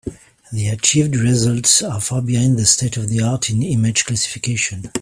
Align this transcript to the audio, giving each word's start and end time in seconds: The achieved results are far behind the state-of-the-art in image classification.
The 0.51 0.69
achieved 0.69 1.15
results 1.15 1.83
are 1.83 2.01
far 2.01 2.23
behind 2.23 2.57
the 2.57 2.65
state-of-the-art 2.65 3.51
in 3.51 3.61
image 3.61 4.05
classification. 4.05 4.89